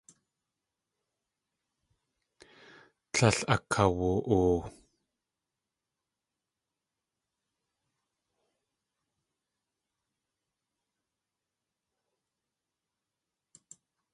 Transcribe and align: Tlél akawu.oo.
Tlél 3.13 3.37
akawu.oo. 3.53 4.51